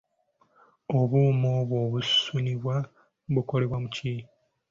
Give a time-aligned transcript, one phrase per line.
[0.99, 2.75] Obuuma obwo obusunibwa
[3.33, 4.13] bukolebwa mu ki?